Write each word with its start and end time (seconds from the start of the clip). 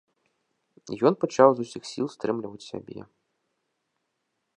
Ён 1.09 1.13
пачаў 1.23 1.49
з 1.53 1.59
усіх 1.67 1.83
сіл 1.91 2.07
стрымліваць 2.15 2.67
сябе. 2.69 3.09